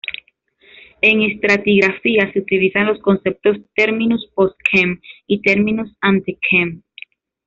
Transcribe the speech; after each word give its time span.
En 1.01 1.21
estratigrafía, 1.21 2.33
se 2.33 2.39
utilizan 2.39 2.87
los 2.87 2.99
conceptos 3.03 3.57
terminus 3.75 4.31
post 4.33 4.57
quem 4.71 4.99
y 5.27 5.43
terminus 5.43 5.95
ante 6.01 6.39
quem. 6.49 6.81